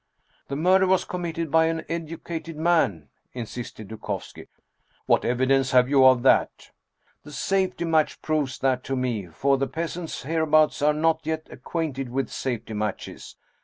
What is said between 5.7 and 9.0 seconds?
have you of that?"" The safety match proves that to